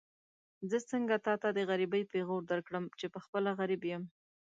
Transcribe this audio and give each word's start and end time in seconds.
زه 0.69 0.77
څنګه 0.91 1.15
تاته 1.25 1.49
د 1.53 1.59
غريبۍ 1.69 2.03
پېغور 2.11 2.41
درکړم 2.51 2.83
چې 2.99 3.05
پخپله 3.15 3.51
غريب 3.59 3.81
يم. 3.91 4.03